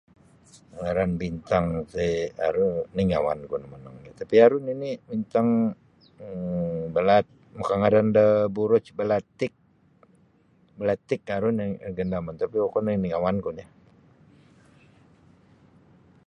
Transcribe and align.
Ngaran 0.81 1.11
bintang 1.21 1.65
ti 1.93 2.09
aru 2.47 2.67
ningawan 2.95 3.39
ku 3.49 3.53
nio 3.57 3.69
monongnyo 3.73 4.11
tapi' 4.19 4.43
aru 4.45 4.57
nini' 4.67 5.01
bintang 5.09 5.47
um 6.23 6.79
belat 6.95 7.25
makangaran 7.57 8.07
da 8.17 8.25
buruj 8.55 8.85
belatik 8.99 9.53
belatik 10.79 11.21
aru 11.37 11.49
nagandamanku 11.57 12.39
tapi' 12.41 12.61
wokon 12.63 12.87
ri 12.89 12.95
ningawanku 13.03 13.49
nio. 13.57 13.67